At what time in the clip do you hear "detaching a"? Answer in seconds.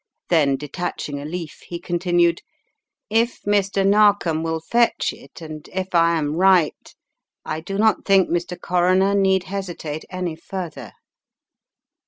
0.55-1.25